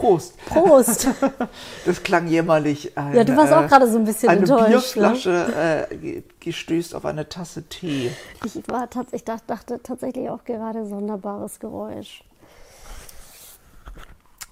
Prost. 0.00 0.46
Prost. 0.46 1.08
Das 1.86 2.02
klang 2.02 2.26
jämmerlich. 2.26 2.96
Eine, 2.96 3.16
Ja, 3.18 3.24
du 3.24 3.36
warst 3.36 3.52
auch 3.52 3.66
gerade 3.66 3.90
so 3.90 3.98
ein 3.98 4.04
bisschen 4.04 4.28
eine 4.28 4.40
enttäuscht, 4.40 4.96
ne? 4.96 5.08
Bierflasche 5.10 5.86
äh, 5.90 5.96
ge- 5.96 6.22
gestößt 6.40 6.94
auf 6.94 7.04
eine 7.04 7.28
Tasse 7.28 7.62
Tee. 7.64 8.10
Ich 8.44 8.56
war 8.68 8.88
ich 9.12 9.24
dachte, 9.24 9.44
dachte 9.46 9.80
tatsächlich 9.82 10.28
auch 10.30 10.44
gerade 10.44 10.86
sonderbares 10.86 11.58
Geräusch. 11.60 12.24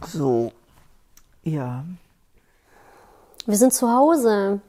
So, 0.07 0.53
ja. 1.43 1.85
Wir 3.47 3.57
sind 3.57 3.73
zu 3.73 3.91
Hause. 3.93 4.61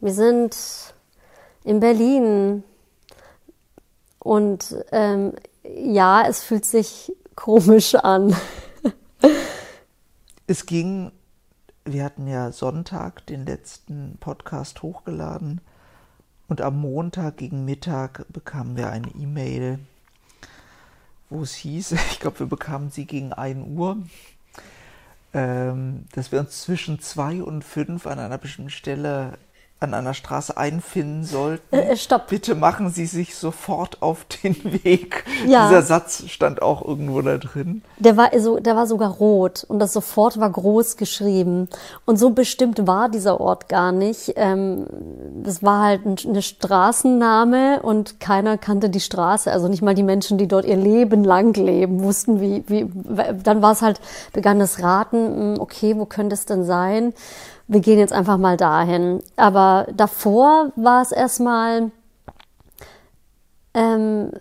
Wir 0.00 0.14
sind 0.14 0.56
in 1.64 1.80
Berlin. 1.80 2.62
Und 4.18 4.76
ähm, 4.92 5.32
ja, 5.64 6.26
es 6.26 6.42
fühlt 6.42 6.64
sich 6.64 7.12
komisch 7.36 7.94
an. 7.94 8.34
Es 10.50 10.66
ging, 10.66 11.12
wir 11.84 12.02
hatten 12.02 12.26
ja 12.26 12.50
Sonntag 12.50 13.24
den 13.26 13.46
letzten 13.46 14.16
Podcast 14.18 14.82
hochgeladen 14.82 15.60
und 16.48 16.60
am 16.60 16.80
Montag 16.80 17.36
gegen 17.36 17.64
Mittag 17.64 18.26
bekamen 18.30 18.76
wir 18.76 18.90
eine 18.90 19.14
E-Mail, 19.14 19.78
wo 21.28 21.42
es 21.42 21.54
hieß, 21.54 21.92
ich 22.10 22.18
glaube, 22.18 22.40
wir 22.40 22.46
bekamen 22.46 22.90
sie 22.90 23.04
gegen 23.04 23.32
1 23.32 23.64
Uhr, 23.68 23.98
ähm, 25.34 26.06
dass 26.14 26.32
wir 26.32 26.40
uns 26.40 26.62
zwischen 26.62 26.98
2 26.98 27.44
und 27.44 27.62
5 27.62 28.08
an 28.08 28.18
einer 28.18 28.38
bestimmten 28.38 28.70
Stelle 28.70 29.38
an 29.80 29.94
einer 29.94 30.12
Straße 30.12 30.58
einfinden 30.58 31.24
sollten. 31.24 31.74
Äh, 31.74 31.92
äh, 31.92 31.96
stopp. 31.96 32.28
Bitte 32.28 32.54
machen 32.54 32.90
Sie 32.90 33.06
sich 33.06 33.34
sofort 33.34 34.02
auf 34.02 34.26
den 34.26 34.54
Weg. 34.84 35.24
Ja. 35.46 35.68
Dieser 35.68 35.82
Satz 35.82 36.24
stand 36.28 36.60
auch 36.60 36.86
irgendwo 36.86 37.22
da 37.22 37.38
drin. 37.38 37.82
Der 37.98 38.18
war, 38.18 38.30
so, 38.38 38.60
der 38.60 38.76
war 38.76 38.86
sogar 38.86 39.10
rot 39.10 39.64
und 39.66 39.78
das 39.78 39.94
sofort 39.94 40.38
war 40.38 40.50
groß 40.50 40.98
geschrieben. 40.98 41.68
Und 42.04 42.18
so 42.18 42.30
bestimmt 42.30 42.86
war 42.86 43.08
dieser 43.08 43.40
Ort 43.40 43.70
gar 43.70 43.90
nicht. 43.90 44.34
Ähm, 44.36 44.86
das 45.42 45.62
war 45.62 45.82
halt 45.82 46.04
ein, 46.04 46.16
eine 46.28 46.42
Straßenname 46.42 47.80
und 47.82 48.20
keiner 48.20 48.58
kannte 48.58 48.90
die 48.90 49.00
Straße. 49.00 49.50
Also 49.50 49.68
nicht 49.68 49.80
mal 49.80 49.94
die 49.94 50.02
Menschen, 50.02 50.36
die 50.36 50.46
dort 50.46 50.66
ihr 50.66 50.76
Leben 50.76 51.24
lang 51.24 51.54
leben, 51.54 52.02
wussten, 52.02 52.42
wie, 52.42 52.64
wie, 52.66 52.86
dann 53.42 53.62
war 53.62 53.72
es 53.72 53.80
halt, 53.80 53.98
begann 54.34 54.58
das 54.58 54.82
Raten, 54.82 55.54
hm, 55.54 55.60
okay, 55.60 55.96
wo 55.96 56.04
könnte 56.04 56.34
es 56.34 56.44
denn 56.44 56.64
sein? 56.64 57.14
Wir 57.70 57.78
gehen 57.78 58.00
jetzt 58.00 58.12
einfach 58.12 58.36
mal 58.36 58.56
dahin. 58.56 59.22
Aber 59.36 59.86
davor 59.94 60.72
war 60.74 61.02
es 61.02 61.12
erstmal, 61.12 61.92
ähm, 63.74 64.32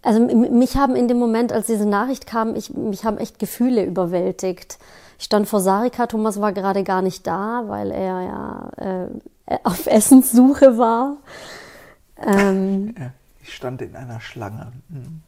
also 0.00 0.20
mich 0.20 0.74
haben 0.78 0.96
in 0.96 1.06
dem 1.06 1.18
Moment, 1.18 1.52
als 1.52 1.66
diese 1.66 1.84
Nachricht 1.86 2.26
kam, 2.26 2.56
ich, 2.56 2.72
mich 2.72 3.04
haben 3.04 3.18
echt 3.18 3.38
Gefühle 3.38 3.84
überwältigt. 3.84 4.78
Ich 5.18 5.26
stand 5.26 5.48
vor 5.48 5.60
Sarika, 5.60 6.06
Thomas 6.06 6.40
war 6.40 6.54
gerade 6.54 6.82
gar 6.82 7.02
nicht 7.02 7.26
da, 7.26 7.64
weil 7.66 7.90
er 7.90 8.22
ja 8.22 8.70
äh, 8.78 9.58
auf 9.62 9.86
Essenssuche 9.86 10.78
war. 10.78 11.18
Ähm, 12.24 12.94
Ich 13.42 13.54
stand 13.54 13.82
in 13.82 13.94
einer 13.96 14.20
Schlange. 14.20 14.72
Hm. 14.88 15.20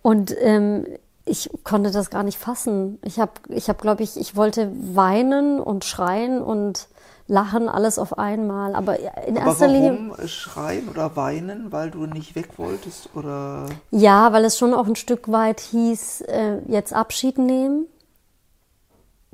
und 0.00 0.34
ähm, 0.40 0.86
ich 1.26 1.50
konnte 1.64 1.90
das 1.90 2.10
gar 2.10 2.22
nicht 2.22 2.38
fassen. 2.38 2.98
Ich 3.02 3.18
habe, 3.18 3.32
ich 3.48 3.68
hab, 3.68 3.80
glaube 3.80 4.02
ich, 4.02 4.16
ich 4.18 4.36
wollte 4.36 4.70
weinen 4.94 5.60
und 5.60 5.84
schreien 5.84 6.42
und 6.42 6.88
lachen, 7.26 7.68
alles 7.70 7.98
auf 7.98 8.18
einmal. 8.18 8.74
Aber 8.74 8.98
in 9.26 9.38
Aber 9.38 9.46
erster 9.46 9.68
Linie. 9.68 9.92
warum 9.92 10.28
schreien 10.28 10.88
oder 10.88 11.16
weinen? 11.16 11.72
Weil 11.72 11.90
du 11.90 12.04
nicht 12.06 12.34
weg 12.34 12.58
wolltest? 12.58 13.08
Oder 13.14 13.66
Ja, 13.90 14.32
weil 14.32 14.44
es 14.44 14.58
schon 14.58 14.74
auch 14.74 14.86
ein 14.86 14.96
Stück 14.96 15.30
weit 15.32 15.60
hieß, 15.60 16.20
äh, 16.22 16.58
jetzt 16.68 16.92
Abschied 16.92 17.38
nehmen 17.38 17.86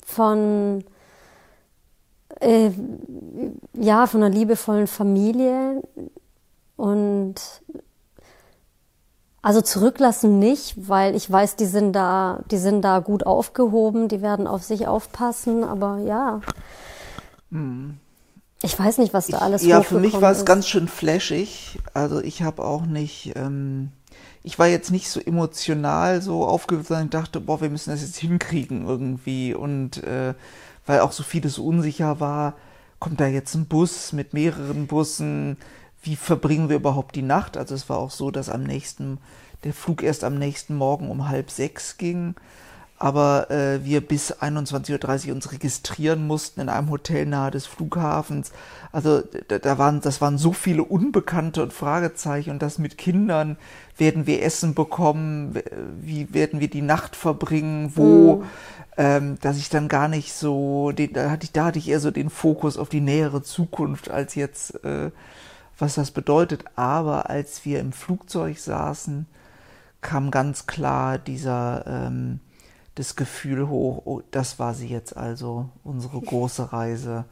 von, 0.05 0.85
äh, 2.41 2.71
ja, 3.75 4.07
von 4.07 4.23
einer 4.23 4.35
liebevollen 4.35 4.87
Familie 4.87 5.83
und 6.77 7.35
also 9.43 9.63
zurücklassen 9.63 10.39
nicht, 10.39 10.75
weil 10.77 11.15
ich 11.17 11.31
weiß, 11.31 11.57
die 11.57 11.67
sind 11.67 11.93
da, 11.93 12.41
die 12.51 12.59
sind 12.59 12.83
da 12.83 12.99
gut 12.99 13.25
aufgehoben, 13.25 14.09
die 14.09 14.21
werden 14.21 14.47
auf 14.47 14.63
sich 14.63 14.87
aufpassen, 14.87 15.65
aber 15.65 15.99
ja. 15.99 16.41
Ich 18.63 18.79
weiß 18.79 18.99
nicht, 18.99 19.15
was 19.15 19.29
da 19.29 19.39
alles 19.39 19.63
ja, 19.65 19.83
für 19.83 19.99
mich 19.99 20.21
war 20.21 20.33
es 20.33 20.45
ganz 20.45 20.69
schön 20.69 20.89
flashig. 20.89 21.79
Also 21.95 22.21
ich 22.21 22.43
habe 22.43 22.63
auch 22.63 22.85
nicht, 22.85 23.33
ähm, 23.37 23.91
ich 24.43 24.59
war 24.59 24.67
jetzt 24.67 24.91
nicht 24.91 25.09
so 25.09 25.19
emotional 25.19 26.21
so 26.21 26.45
aufgewühlt, 26.45 26.87
sondern 26.87 27.07
ich 27.07 27.11
dachte, 27.11 27.41
boah, 27.41 27.63
wir 27.63 27.71
müssen 27.71 27.91
das 27.91 28.03
jetzt 28.03 28.19
hinkriegen 28.19 28.87
irgendwie. 28.87 29.55
Und 29.55 30.05
äh, 30.05 30.35
weil 30.85 31.01
auch 31.01 31.13
so 31.13 31.23
vieles 31.23 31.59
unsicher 31.59 32.21
war, 32.21 32.55
kommt 32.99 33.21
da 33.21 33.27
jetzt 33.27 33.55
ein 33.55 33.67
Bus 33.67 34.13
mit 34.13 34.35
mehreren 34.35 34.87
Bussen? 34.87 35.57
Wie 36.03 36.17
verbringen 36.17 36.69
wir 36.69 36.77
überhaupt 36.77 37.15
die 37.17 37.23
Nacht? 37.23 37.57
Also 37.57 37.75
es 37.75 37.89
war 37.89 37.99
auch 37.99 38.11
so, 38.11 38.31
dass 38.31 38.49
am 38.49 38.63
nächsten, 38.63 39.19
der 39.65 39.75
Flug 39.75 40.03
erst 40.03 40.25
am 40.25 40.39
nächsten 40.39 40.75
Morgen 40.75 41.11
um 41.11 41.29
halb 41.29 41.51
sechs 41.51 41.99
ging 41.99 42.35
aber 43.01 43.51
äh, 43.51 43.83
wir 43.83 44.03
bis 44.03 44.31
21.30 44.31 45.29
Uhr 45.29 45.35
uns 45.35 45.53
registrieren 45.53 46.27
mussten 46.27 46.61
in 46.61 46.69
einem 46.69 46.91
Hotel 46.91 47.25
nahe 47.25 47.51
des 47.51 47.65
Flughafens. 47.65 48.53
Also 48.93 49.23
da, 49.49 49.59
da 49.59 49.79
waren, 49.79 50.03
das 50.03 50.21
waren 50.21 50.37
so 50.37 50.53
viele 50.53 50.85
Unbekannte 50.85 51.63
und 51.63 51.73
Fragezeichen 51.73 52.51
und 52.51 52.61
das 52.61 52.79
mit 52.79 52.99
Kindern. 52.99 53.57
Werden 53.97 54.27
wir 54.27 54.43
Essen 54.43 54.75
bekommen? 54.75 55.59
Wie 56.03 56.35
werden 56.35 56.61
wir 56.61 56.69
die 56.69 56.83
Nacht 56.83 57.17
verbringen? 57.17 57.93
Wo? 57.95 58.45
Ähm, 58.99 59.39
dass 59.41 59.57
ich 59.57 59.71
dann 59.71 59.89
gar 59.89 60.09
nicht 60.09 60.35
so, 60.35 60.93
den, 60.93 61.15
da 61.15 61.31
hatte 61.31 61.45
ich, 61.45 61.53
da 61.53 61.65
hatte 61.65 61.79
ich 61.79 61.89
eher 61.89 62.01
so 62.01 62.11
den 62.11 62.29
Fokus 62.29 62.77
auf 62.77 62.91
die 62.91 63.01
nähere 63.01 63.43
Zukunft 63.43 64.11
als 64.11 64.35
jetzt, 64.35 64.85
äh, 64.85 65.11
was 65.81 65.95
das 65.95 66.11
bedeutet. 66.11 66.65
Aber 66.77 67.31
als 67.31 67.65
wir 67.65 67.81
im 67.81 67.93
Flugzeug 67.93 68.59
saßen, 68.59 69.27
kam 70.01 70.31
ganz 70.31 70.67
klar 70.67 71.19
dieser 71.19 71.87
ähm, 71.87 72.41
das 72.95 73.17
Gefühl 73.17 73.69
hoch, 73.69 74.03
oh, 74.05 74.23
das 74.31 74.59
war 74.59 74.75
sie 74.75 74.89
jetzt 74.89 75.17
also, 75.17 75.71
unsere 75.85 76.21
große 76.23 76.73
Reise. 76.73 77.25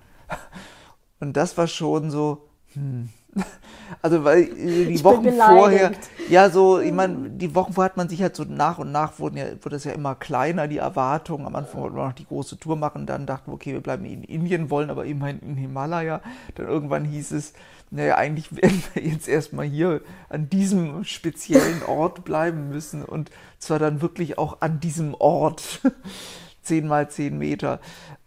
Und 1.20 1.37
das 1.37 1.56
war 1.56 1.66
schon 1.66 2.10
so, 2.10 2.48
hm. 2.75 3.10
Also 4.03 4.22
weil 4.22 4.43
äh, 4.43 4.84
die 4.84 4.94
Ich 4.94 5.04
Wochen 5.04 5.32
vorher, 5.32 5.93
ja 6.28 6.50
so, 6.50 6.78
ich 6.78 6.93
meine, 6.93 7.31
die 7.31 7.54
Wochen 7.54 7.72
vorher 7.72 7.91
hat 7.91 7.97
man 7.97 8.09
sich 8.09 8.21
halt 8.21 8.37
so 8.37 8.44
nach 8.44 8.78
und 8.78 8.93
nach 8.93 9.19
wurden 9.19 9.38
ja, 9.38 9.47
wurde 9.62 9.76
es 9.76 9.84
ja 9.84 9.93
immer 9.93 10.15
kleiner, 10.15 10.69
die 10.69 10.76
Erwartungen. 10.76 11.47
Am 11.47 11.56
Anfang 11.56 11.81
wollten 11.81 11.97
wir 11.97 12.04
noch 12.04 12.12
die 12.12 12.26
große 12.26 12.59
Tour 12.59 12.76
machen, 12.76 13.06
dann 13.06 13.26
dachten 13.26 13.50
wir, 13.50 13.54
okay, 13.54 13.72
wir 13.72 13.81
bleiben 13.81 14.04
in 14.04 14.22
Indien, 14.25 14.71
wollen 14.71 14.91
aber 14.91 15.06
immerhin 15.06 15.41
in 15.41 15.56
Himalaya. 15.56 16.21
Dann 16.54 16.69
irgendwann 16.69 17.06
hieß 17.06 17.32
es, 17.32 17.54
naja, 17.91 18.16
eigentlich 18.16 18.54
werden 18.54 18.82
wir 18.93 19.03
jetzt 19.03 19.26
erstmal 19.26 19.66
hier 19.66 20.03
an 20.28 20.50
diesem 20.50 21.05
speziellen 21.05 21.82
Ort 21.82 22.25
bleiben 22.25 22.69
müssen 22.69 23.03
und 23.03 23.31
zwar 23.59 23.78
dann 23.78 24.03
wirklich 24.03 24.38
auch 24.38 24.60
an 24.60 24.81
diesem 24.81 25.15
Ort. 25.15 25.81
zehn 26.62 26.87
mal 26.87 27.09
zehn 27.09 27.38
Meter. 27.38 27.81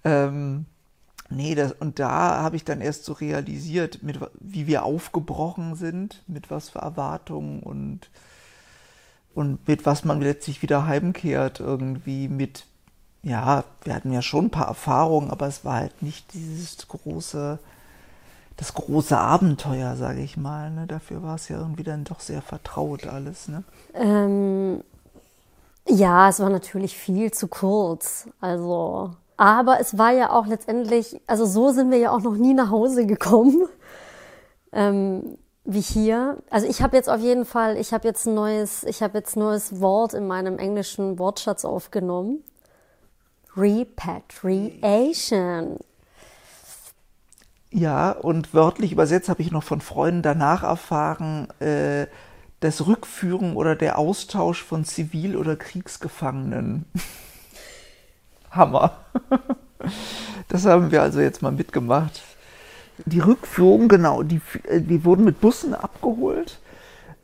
Ähm, 0.03 0.65
nee, 1.31 1.55
das, 1.55 1.71
und 1.73 1.99
da 1.99 2.41
habe 2.41 2.55
ich 2.55 2.63
dann 2.63 2.81
erst 2.81 3.05
so 3.05 3.13
realisiert, 3.13 4.03
mit, 4.03 4.19
wie 4.39 4.67
wir 4.67 4.83
aufgebrochen 4.83 5.75
sind, 5.75 6.23
mit 6.27 6.51
was 6.51 6.69
für 6.69 6.79
Erwartungen 6.79 7.61
und, 7.63 8.09
und 9.33 9.67
mit 9.67 9.85
was 9.85 10.05
man 10.05 10.21
letztlich 10.21 10.61
wieder 10.61 10.85
heimkehrt, 10.85 11.59
irgendwie 11.59 12.27
mit, 12.27 12.65
ja, 13.23 13.63
wir 13.83 13.95
hatten 13.95 14.11
ja 14.11 14.21
schon 14.21 14.45
ein 14.45 14.51
paar 14.51 14.67
Erfahrungen, 14.67 15.31
aber 15.31 15.47
es 15.47 15.65
war 15.65 15.75
halt 15.75 16.01
nicht 16.01 16.33
dieses 16.33 16.87
große, 16.87 17.59
das 18.57 18.73
große 18.73 19.17
Abenteuer, 19.17 19.95
sage 19.95 20.21
ich 20.21 20.37
mal. 20.37 20.69
Ne? 20.71 20.85
Dafür 20.87 21.23
war 21.23 21.35
es 21.35 21.49
ja 21.49 21.57
irgendwie 21.57 21.83
dann 21.83 22.03
doch 22.03 22.19
sehr 22.19 22.41
vertraut 22.41 23.07
alles. 23.07 23.47
Ne? 23.47 23.63
Ähm, 23.93 24.83
ja, 25.87 26.29
es 26.29 26.39
war 26.39 26.49
natürlich 26.49 26.95
viel 26.95 27.31
zu 27.31 27.47
kurz. 27.47 28.27
Also, 28.39 29.15
aber 29.41 29.79
es 29.79 29.97
war 29.97 30.11
ja 30.11 30.29
auch 30.29 30.45
letztendlich, 30.45 31.19
also 31.25 31.47
so 31.47 31.71
sind 31.71 31.89
wir 31.89 31.97
ja 31.97 32.11
auch 32.11 32.21
noch 32.21 32.35
nie 32.35 32.53
nach 32.53 32.69
Hause 32.69 33.07
gekommen. 33.07 33.67
Ähm, 34.73 35.37
wie 35.65 35.81
hier. 35.81 36.37
Also 36.49 36.65
ich 36.65 36.81
habe 36.81 36.95
jetzt 36.95 37.09
auf 37.09 37.19
jeden 37.19 37.43
Fall, 37.43 37.75
ich 37.75 37.91
habe 37.91 38.07
jetzt 38.07 38.25
ein 38.25 38.35
neues, 38.35 38.85
ich 38.85 39.03
habe 39.03 39.17
jetzt 39.17 39.35
neues 39.35 39.81
Wort 39.81 40.13
in 40.13 40.27
meinem 40.27 40.57
englischen 40.57 41.19
Wortschatz 41.19 41.65
aufgenommen. 41.65 42.41
Repatriation. 43.57 45.77
Ja, 47.69 48.11
und 48.11 48.53
wörtlich 48.53 48.93
übersetzt 48.93 49.27
habe 49.27 49.41
ich 49.41 49.51
noch 49.51 49.63
von 49.63 49.81
Freunden 49.81 50.21
danach 50.21 50.63
erfahren, 50.63 51.49
äh, 51.59 52.07
das 52.61 52.87
Rückführen 52.87 53.57
oder 53.57 53.75
der 53.75 53.99
Austausch 53.99 54.63
von 54.63 54.85
Zivil- 54.85 55.35
oder 55.35 55.57
Kriegsgefangenen. 55.57 56.85
Hammer. 58.51 58.91
Das 60.47 60.65
haben 60.65 60.91
wir 60.91 61.01
also 61.01 61.21
jetzt 61.21 61.41
mal 61.41 61.51
mitgemacht. 61.51 62.21
Die 63.05 63.19
Rückführung, 63.19 63.87
genau, 63.87 64.21
die, 64.21 64.41
äh, 64.67 64.81
die 64.81 65.05
wurden 65.05 65.23
mit 65.23 65.39
Bussen 65.41 65.73
abgeholt. 65.73 66.59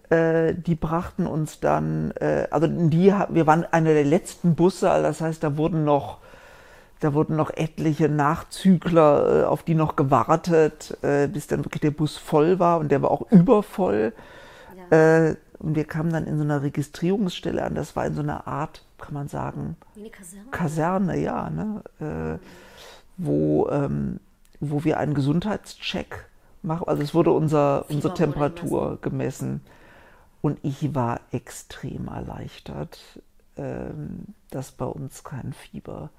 äh, 0.10 0.54
die 0.56 0.76
brachten 0.76 1.28
uns 1.28 1.60
dann, 1.60 2.12
äh, 2.12 2.48
also 2.52 2.68
die, 2.68 3.14
wir 3.30 3.48
waren 3.48 3.66
einer 3.66 3.94
der 3.94 4.06
letzten 4.06 4.56
Busse, 4.56 4.90
also 4.90 5.04
das 5.08 5.22
heißt, 5.22 5.44
da 5.44 5.58
wurden 5.58 5.84
noch, 5.84 6.20
da 7.02 7.14
wurden 7.14 7.36
noch 7.36 7.52
etliche 7.52 8.10
Nachzügler, 8.10 9.44
äh, 9.44 9.46
auf 9.46 9.64
die 9.64 9.76
noch 9.76 9.96
gewartet, 9.96 10.98
äh, 11.02 11.28
bis 11.28 11.48
dann 11.48 11.66
wirklich 11.66 11.82
der 11.82 11.92
Bus 11.92 12.18
voll 12.18 12.60
war 12.60 12.80
und 12.80 12.90
der 12.92 13.02
war 13.02 13.12
auch 13.12 13.30
übervoll. 13.32 14.14
Ja. 14.90 15.36
Und 15.60 15.76
wir 15.76 15.84
kamen 15.86 16.12
dann 16.12 16.28
in 16.28 16.38
so 16.38 16.44
einer 16.44 16.62
Registrierungsstelle 16.62 17.62
an, 17.62 17.76
das 17.76 17.96
war 17.96 18.06
in 18.06 18.14
so 18.14 18.22
einer 18.22 18.48
Art, 18.48 18.84
kann 18.98 19.14
man 19.14 19.28
sagen, 19.28 19.78
eine 19.96 20.10
Kaserne. 20.10 20.50
Kaserne, 20.52 21.20
ja, 21.20 21.50
ne? 21.50 21.84
Äh, 22.00 22.46
wo, 23.18 23.68
ähm, 23.70 24.20
wo 24.60 24.84
wir 24.84 24.98
einen 24.98 25.14
Gesundheitscheck 25.14 26.26
machen. 26.62 26.88
Also 26.88 27.04
es 27.04 27.14
wurde 27.14 27.32
unser, 27.32 27.86
unsere 27.90 28.14
Temperatur 28.14 29.00
gemessen. 29.02 29.62
Und 30.42 30.60
ich 30.64 30.94
war 30.94 31.20
extrem 31.32 32.08
erleichtert, 32.08 33.00
ähm, 33.58 34.26
dass 34.52 34.72
bei 34.72 34.86
uns 34.86 35.24
kein 35.24 35.54
Fieber 35.54 36.10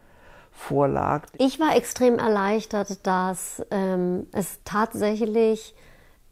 vorlag. 0.50 1.28
Ich 1.38 1.60
war 1.60 1.76
extrem 1.76 2.19
erleichtert, 2.19 3.06
dass 3.06 3.64
ähm, 3.70 4.26
es 4.32 4.58
tatsächlich 4.64 5.75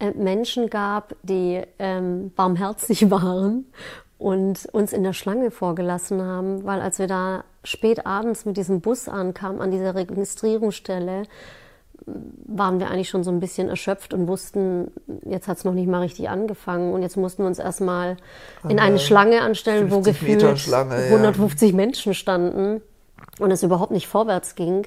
äh, 0.00 0.10
Menschen 0.10 0.68
gab, 0.68 1.14
die 1.22 1.62
ähm, 1.78 2.32
barmherzig 2.34 3.10
waren 3.10 3.66
und 4.18 4.66
uns 4.72 4.92
in 4.92 5.02
der 5.02 5.12
Schlange 5.12 5.50
vorgelassen 5.50 6.22
haben, 6.22 6.64
weil 6.64 6.80
als 6.80 6.98
wir 6.98 7.06
da 7.06 7.44
spät 7.64 8.06
abends 8.06 8.44
mit 8.44 8.56
diesem 8.56 8.80
Bus 8.80 9.08
ankamen 9.08 9.60
an 9.60 9.70
dieser 9.70 9.94
Registrierungsstelle, 9.94 11.24
waren 12.06 12.78
wir 12.78 12.88
eigentlich 12.88 13.08
schon 13.08 13.24
so 13.24 13.30
ein 13.30 13.40
bisschen 13.40 13.68
erschöpft 13.68 14.14
und 14.14 14.28
wussten, 14.28 14.92
jetzt 15.24 15.48
hat 15.48 15.58
es 15.58 15.64
noch 15.64 15.72
nicht 15.72 15.88
mal 15.88 16.00
richtig 16.02 16.28
angefangen 16.28 16.92
und 16.92 17.02
jetzt 17.02 17.16
mussten 17.16 17.42
wir 17.42 17.48
uns 17.48 17.58
erstmal 17.58 18.16
in 18.68 18.78
eine 18.78 18.98
Schlange 18.98 19.40
anstellen, 19.40 19.90
wo 19.90 20.00
gefühlt 20.00 20.58
Schlange, 20.58 20.94
150 20.94 21.70
ja. 21.70 21.76
Menschen 21.76 22.14
standen 22.14 22.80
und 23.40 23.50
es 23.50 23.62
überhaupt 23.62 23.90
nicht 23.90 24.06
vorwärts 24.06 24.54
ging. 24.54 24.86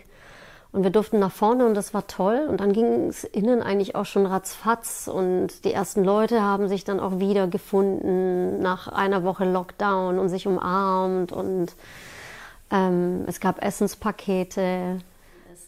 Und 0.71 0.83
wir 0.83 0.91
durften 0.91 1.17
nach 1.17 1.31
vorne 1.31 1.65
und 1.65 1.73
das 1.73 1.95
war 1.95 2.05
toll. 2.05 2.45
Und 2.47 2.59
dann 2.59 2.73
ging 2.73 3.09
es 3.09 3.23
innen 3.23 3.63
eigentlich 3.63 3.95
auch 3.95 4.05
schon 4.05 4.27
ratzfatz 4.27 5.09
und 5.11 5.65
die 5.65 5.73
ersten 5.73 6.03
Leute 6.03 6.43
haben 6.43 6.67
sich 6.67 6.83
dann 6.83 6.99
auch 6.99 7.19
wieder 7.19 7.47
gefunden 7.47 8.59
nach 8.61 8.87
einer 8.87 9.23
Woche 9.23 9.45
Lockdown 9.45 10.19
und 10.19 10.29
sich 10.29 10.45
umarmt 10.45 11.31
und 11.31 11.73
ähm, 12.69 13.23
es 13.25 13.39
gab 13.39 13.63
Essenspakete. 13.63 15.01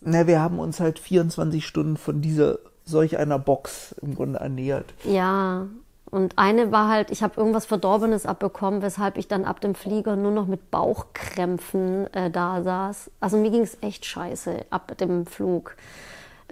Na, 0.01 0.27
wir 0.27 0.39
haben 0.39 0.59
uns 0.59 0.79
halt 0.79 0.99
24 0.99 1.65
Stunden 1.65 1.97
von 1.97 2.21
dieser 2.21 2.59
solch 2.85 3.17
einer 3.17 3.39
Box 3.39 3.95
im 4.01 4.15
Grunde 4.15 4.39
ernährt. 4.39 4.93
Ja, 5.03 5.67
und 6.11 6.37
eine 6.37 6.73
war 6.73 6.89
halt, 6.89 7.09
ich 7.09 7.23
habe 7.23 7.39
irgendwas 7.39 7.65
Verdorbenes 7.65 8.25
abbekommen, 8.25 8.81
weshalb 8.81 9.17
ich 9.17 9.29
dann 9.29 9.45
ab 9.45 9.61
dem 9.61 9.75
Flieger 9.75 10.17
nur 10.17 10.31
noch 10.31 10.45
mit 10.45 10.69
Bauchkrämpfen 10.69 12.13
äh, 12.13 12.29
da 12.29 12.61
saß. 12.61 13.09
Also 13.21 13.37
mir 13.37 13.49
ging 13.49 13.61
es 13.61 13.77
echt 13.81 14.05
scheiße 14.05 14.65
ab 14.69 14.97
dem 14.97 15.25
Flug. 15.25 15.77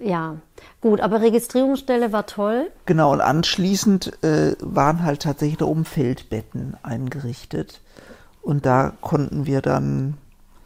Ja, 0.02 0.36
gut, 0.80 1.02
aber 1.02 1.20
Registrierungsstelle 1.20 2.10
war 2.10 2.24
toll. 2.24 2.70
Genau, 2.86 3.12
und 3.12 3.20
anschließend 3.20 4.24
äh, 4.24 4.56
waren 4.60 5.04
halt 5.04 5.22
tatsächlich 5.22 5.58
da 5.58 5.66
oben 5.66 5.84
Feldbetten 5.84 6.78
eingerichtet. 6.82 7.82
Und 8.40 8.64
da 8.64 8.94
konnten 9.02 9.44
wir 9.44 9.60
dann 9.60 10.16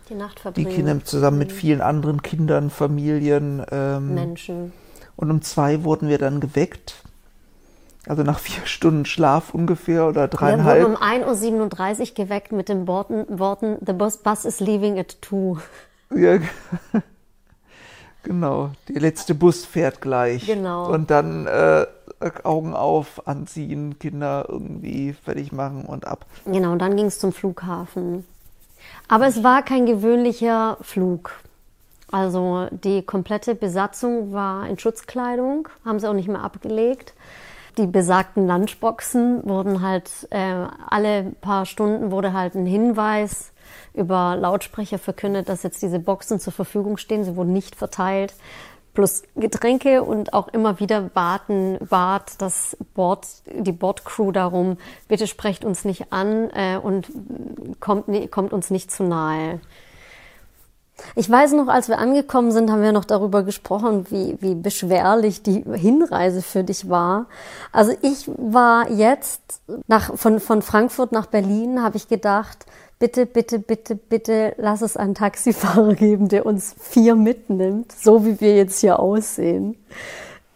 die 0.08 0.14
Nacht 0.14 0.38
verbringen. 0.38 0.68
Die 0.68 0.74
Kinder 0.76 1.04
zusammen 1.04 1.38
mit 1.38 1.50
mhm. 1.50 1.54
vielen 1.54 1.80
anderen 1.80 2.22
Kindern, 2.22 2.70
Familien. 2.70 3.64
Ähm, 3.72 4.14
Menschen. 4.14 4.72
Und 5.16 5.32
um 5.32 5.42
zwei 5.42 5.82
wurden 5.82 6.08
wir 6.08 6.18
dann 6.18 6.38
geweckt. 6.38 7.02
Also 8.06 8.22
nach 8.22 8.38
vier 8.38 8.64
Stunden 8.66 9.04
Schlaf 9.04 9.54
ungefähr 9.54 10.06
oder 10.06 10.28
dreieinhalb. 10.28 10.78
Wir 10.78 10.88
wurden 10.88 10.96
um 10.96 11.02
1.37 11.02 12.00
Uhr 12.10 12.14
geweckt 12.14 12.52
mit 12.52 12.68
den 12.68 12.86
Worten, 12.86 13.26
Worten 13.38 13.78
The 13.84 13.92
bus, 13.92 14.18
bus 14.18 14.44
is 14.44 14.60
leaving 14.60 14.98
at 14.98 15.16
2. 15.22 15.60
Ja, 16.14 16.38
genau. 18.22 18.70
Der 18.88 19.00
letzte 19.00 19.34
Bus 19.34 19.64
fährt 19.64 20.00
gleich. 20.00 20.46
Genau. 20.46 20.92
Und 20.92 21.10
dann 21.10 21.46
äh, 21.46 21.86
Augen 22.42 22.74
auf, 22.74 23.26
anziehen, 23.26 23.98
Kinder 23.98 24.46
irgendwie 24.48 25.12
fertig 25.12 25.52
machen 25.52 25.84
und 25.84 26.06
ab. 26.06 26.26
Genau, 26.44 26.72
und 26.72 26.80
dann 26.80 26.96
ging 26.96 27.06
es 27.06 27.18
zum 27.18 27.32
Flughafen. 27.32 28.24
Aber 29.08 29.26
es 29.26 29.42
war 29.42 29.62
kein 29.62 29.86
gewöhnlicher 29.86 30.78
Flug. 30.80 31.32
Also 32.10 32.68
die 32.70 33.02
komplette 33.02 33.54
Besatzung 33.54 34.32
war 34.32 34.68
in 34.68 34.78
Schutzkleidung, 34.78 35.68
haben 35.84 35.98
sie 35.98 36.08
auch 36.08 36.14
nicht 36.14 36.28
mehr 36.28 36.42
abgelegt. 36.42 37.12
Die 37.76 37.86
besagten 37.86 38.46
Lunchboxen 38.46 39.42
wurden 39.44 39.82
halt 39.82 40.10
äh, 40.30 40.66
alle 40.88 41.32
paar 41.40 41.66
Stunden 41.66 42.10
wurde 42.10 42.32
halt 42.32 42.54
ein 42.54 42.66
Hinweis 42.66 43.52
über 43.94 44.36
Lautsprecher 44.36 44.98
verkündet, 44.98 45.48
dass 45.48 45.62
jetzt 45.62 45.82
diese 45.82 45.98
Boxen 45.98 46.38
zur 46.38 46.52
Verfügung 46.52 46.96
stehen. 46.96 47.24
Sie 47.24 47.36
wurden 47.36 47.52
nicht 47.52 47.74
verteilt 47.74 48.34
plus 48.94 49.24
Getränke 49.34 50.02
und 50.02 50.32
auch 50.32 50.48
immer 50.48 50.78
wieder 50.80 51.02
baten, 51.02 51.78
bat 51.90 52.40
das 52.40 52.76
Bord, 52.94 53.26
die 53.52 53.72
Bordcrew 53.72 54.30
darum, 54.30 54.78
bitte 55.08 55.26
sprecht 55.26 55.64
uns 55.64 55.84
nicht 55.84 56.12
an 56.12 56.48
äh, 56.50 56.78
und 56.78 57.08
kommt, 57.80 58.06
kommt 58.30 58.52
uns 58.52 58.70
nicht 58.70 58.90
zu 58.90 59.02
nahe. 59.02 59.60
Ich 61.16 61.28
weiß 61.28 61.52
noch, 61.52 61.68
als 61.68 61.88
wir 61.88 61.98
angekommen 61.98 62.52
sind, 62.52 62.70
haben 62.70 62.82
wir 62.82 62.92
noch 62.92 63.04
darüber 63.04 63.42
gesprochen, 63.42 64.06
wie, 64.10 64.36
wie 64.40 64.54
beschwerlich 64.54 65.42
die 65.42 65.62
Hinreise 65.62 66.40
für 66.42 66.64
dich 66.64 66.88
war. 66.88 67.26
Also 67.72 67.92
ich 68.02 68.28
war 68.36 68.90
jetzt 68.90 69.40
nach, 69.86 70.16
von, 70.16 70.40
von 70.40 70.62
Frankfurt 70.62 71.12
nach 71.12 71.26
Berlin, 71.26 71.82
habe 71.82 71.96
ich 71.96 72.08
gedacht, 72.08 72.66
bitte, 72.98 73.26
bitte, 73.26 73.58
bitte, 73.58 73.96
bitte 73.96 74.54
lass 74.56 74.82
es 74.82 74.96
einen 74.96 75.14
Taxifahrer 75.14 75.94
geben, 75.94 76.28
der 76.28 76.46
uns 76.46 76.74
vier 76.78 77.14
mitnimmt, 77.16 77.92
so 77.92 78.24
wie 78.24 78.40
wir 78.40 78.56
jetzt 78.56 78.80
hier 78.80 78.98
aussehen. 78.98 79.76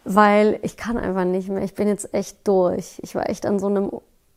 Weil 0.05 0.59
ich 0.63 0.75
kann 0.77 0.97
einfach 0.97 1.25
nicht 1.25 1.49
mehr. 1.49 1.63
Ich 1.63 1.75
bin 1.75 1.87
jetzt 1.87 2.13
echt 2.13 2.47
durch. 2.47 2.99
Ich 3.03 3.13
war 3.13 3.29
echt 3.29 3.45
an 3.45 3.59
so 3.59 3.67
einem, 3.67 3.91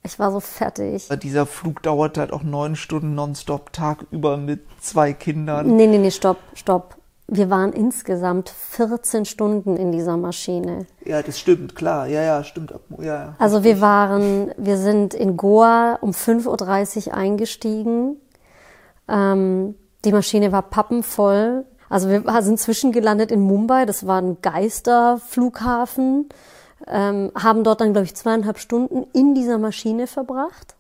ich 0.05 0.19
war 0.19 0.33
so 0.33 0.41
fertig. 0.41 1.09
Dieser 1.23 1.47
Flug 1.47 1.83
dauert 1.83 2.19
halt 2.19 2.33
auch 2.33 2.43
neun 2.43 2.77
Stunden 2.77 3.15
nonstop, 3.15 3.73
tagüber 3.73 4.37
mit 4.37 4.61
zwei 4.81 5.13
Kindern. 5.13 5.77
Nee, 5.77 5.87
nee, 5.87 5.99
nee, 5.99 6.11
stopp, 6.11 6.39
stopp. 6.55 6.97
Wir 7.29 7.49
waren 7.49 7.73
insgesamt 7.73 8.51
14 8.51 9.25
Stunden 9.25 9.77
in 9.77 9.93
dieser 9.93 10.17
Maschine. 10.17 10.87
Ja, 11.05 11.23
das 11.23 11.39
stimmt, 11.39 11.75
klar. 11.77 12.07
Ja, 12.07 12.21
ja, 12.23 12.45
stimmt. 12.45 12.75
Ja, 12.99 13.05
ja. 13.05 13.35
Also 13.39 13.65
wir 13.65 13.81
waren, 13.81 14.53
wir 14.59 14.77
sind 14.77 15.15
in 15.15 15.37
Goa 15.37 15.99
um 16.01 16.11
5.30 16.11 17.07
Uhr 17.07 17.15
eingestiegen. 17.15 18.17
Ähm, 19.09 19.77
die 20.05 20.13
Maschine 20.13 20.53
war 20.53 20.63
pappenvoll. 20.63 21.65
Also 21.89 22.09
wir 22.09 22.25
sind 22.43 22.59
zwischengelandet 22.59 23.31
in 23.31 23.41
Mumbai, 23.41 23.85
das 23.85 24.07
war 24.07 24.21
ein 24.21 24.39
Geisterflughafen, 24.41 26.29
ähm, 26.87 27.31
haben 27.35 27.65
dort 27.65 27.81
dann, 27.81 27.93
glaube 27.93 28.07
ich, 28.07 28.15
zweieinhalb 28.15 28.59
Stunden 28.59 29.07
in 29.13 29.35
dieser 29.35 29.59
Maschine 29.59 30.07
verbracht. 30.07 30.75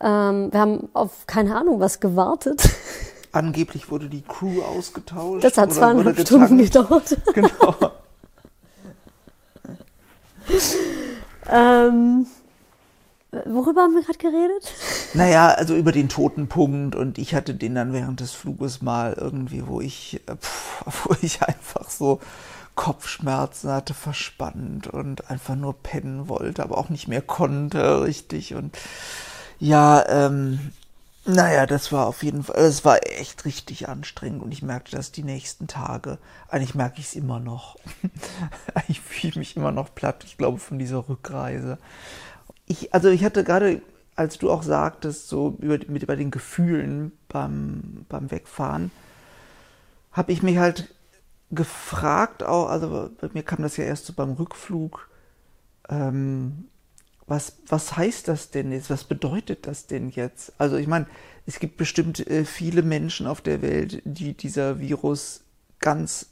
Ähm, 0.00 0.52
wir 0.52 0.60
haben 0.60 0.88
auf 0.92 1.26
keine 1.26 1.56
Ahnung 1.56 1.80
was 1.80 2.00
gewartet. 2.00 2.62
Angeblich 3.32 3.90
wurde 3.90 4.08
die 4.08 4.22
Crew 4.22 4.62
ausgetauscht. 4.62 5.44
Das 5.44 5.58
hat 5.58 5.72
zweieinhalb 5.72 6.18
Stunden 6.20 6.58
gedauert. 6.58 7.16
Genau. 7.34 7.74
ähm, 11.50 12.26
worüber 13.44 13.82
haben 13.82 13.94
wir 13.94 14.02
gerade 14.02 14.18
geredet? 14.18 14.72
Naja, 15.14 15.48
also 15.48 15.74
über 15.74 15.92
den 15.92 16.08
Totenpunkt 16.08 16.94
und 16.94 17.18
ich 17.18 17.34
hatte 17.34 17.54
den 17.54 17.74
dann 17.74 17.92
während 17.92 18.20
des 18.20 18.32
Fluges 18.32 18.80
mal 18.80 19.14
irgendwie, 19.18 19.66
wo 19.66 19.80
ich, 19.80 20.20
pff, 20.40 20.84
wo 21.04 21.16
ich 21.20 21.42
einfach 21.42 21.90
so 21.90 22.20
Kopfschmerzen 22.76 23.70
hatte, 23.72 23.94
verspannt 23.94 24.86
und 24.86 25.30
einfach 25.30 25.56
nur 25.56 25.74
pennen 25.82 26.28
wollte, 26.28 26.62
aber 26.62 26.78
auch 26.78 26.90
nicht 26.90 27.08
mehr 27.08 27.22
konnte, 27.22 28.02
richtig. 28.02 28.54
Und 28.54 28.78
ja, 29.58 30.06
ähm, 30.08 30.72
naja, 31.24 31.66
das 31.66 31.90
war 31.90 32.06
auf 32.06 32.22
jeden 32.22 32.44
Fall, 32.44 32.56
es 32.56 32.84
war 32.84 33.00
echt 33.18 33.44
richtig 33.46 33.88
anstrengend 33.88 34.42
und 34.42 34.52
ich 34.52 34.62
merkte 34.62 34.94
das 34.94 35.10
die 35.10 35.24
nächsten 35.24 35.66
Tage. 35.66 36.18
Eigentlich 36.48 36.76
merke 36.76 37.00
ich 37.00 37.06
es 37.06 37.14
immer 37.16 37.40
noch. 37.40 37.76
ich 38.88 39.00
fühle 39.00 39.40
mich 39.40 39.56
immer 39.56 39.72
noch 39.72 39.94
platt, 39.94 40.22
ich 40.24 40.36
glaube, 40.36 40.58
von 40.58 40.78
dieser 40.78 41.08
Rückreise. 41.08 41.78
Ich, 42.66 42.94
also 42.94 43.08
ich 43.08 43.24
hatte 43.24 43.42
gerade, 43.42 43.80
als 44.14 44.38
du 44.38 44.50
auch 44.50 44.62
sagtest, 44.62 45.28
so 45.28 45.56
über, 45.60 45.78
mit, 45.88 46.02
über 46.02 46.16
den 46.16 46.30
Gefühlen 46.30 47.10
beim, 47.28 48.04
beim 48.08 48.30
Wegfahren, 48.30 48.90
habe 50.12 50.32
ich 50.32 50.42
mich 50.42 50.58
halt 50.58 50.94
gefragt, 51.50 52.42
auch, 52.42 52.68
also 52.68 53.10
bei 53.20 53.28
mir 53.32 53.42
kam 53.42 53.62
das 53.62 53.76
ja 53.76 53.84
erst 53.84 54.06
so 54.06 54.12
beim 54.12 54.32
Rückflug, 54.32 55.08
ähm, 55.88 56.68
was, 57.26 57.56
was 57.66 57.96
heißt 57.96 58.28
das 58.28 58.50
denn 58.50 58.70
jetzt? 58.70 58.88
Was 58.88 59.04
bedeutet 59.04 59.66
das 59.66 59.86
denn 59.86 60.10
jetzt? 60.10 60.52
Also 60.58 60.76
ich 60.76 60.86
meine, 60.86 61.06
es 61.44 61.58
gibt 61.58 61.76
bestimmt 61.76 62.26
äh, 62.26 62.44
viele 62.44 62.82
Menschen 62.82 63.26
auf 63.26 63.40
der 63.40 63.62
Welt, 63.62 64.00
die 64.04 64.34
dieser 64.34 64.78
Virus 64.78 65.42
ganz 65.80 66.26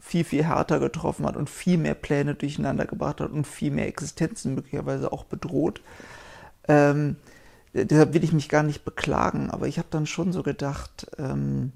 viel, 0.00 0.24
viel 0.24 0.44
härter 0.44 0.80
getroffen 0.80 1.26
hat 1.26 1.36
und 1.36 1.48
viel 1.48 1.78
mehr 1.78 1.94
Pläne 1.94 2.34
durcheinander 2.34 2.84
gebracht 2.84 3.20
hat 3.20 3.30
und 3.30 3.46
viel 3.46 3.70
mehr 3.70 3.86
Existenzen 3.86 4.54
möglicherweise 4.54 5.12
auch 5.12 5.24
bedroht. 5.24 5.82
Ähm, 6.66 7.16
deshalb 7.72 8.14
will 8.14 8.24
ich 8.24 8.32
mich 8.32 8.48
gar 8.48 8.62
nicht 8.62 8.84
beklagen, 8.84 9.50
aber 9.50 9.68
ich 9.68 9.78
habe 9.78 9.88
dann 9.90 10.06
schon 10.06 10.32
so 10.32 10.42
gedacht, 10.42 11.06
ähm, 11.18 11.72